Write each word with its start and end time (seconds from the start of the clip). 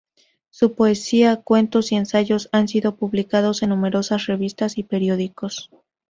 Su 0.49 0.73
poesía, 0.73 1.41
cuentos 1.43 1.91
y 1.91 1.95
ensayos 1.95 2.49
han 2.51 2.67
sido 2.67 2.95
publicados 2.95 3.61
en 3.61 3.69
numerosas 3.69 4.25
revistas 4.25 4.79
y 4.79 4.83
periódicos. 4.83 5.69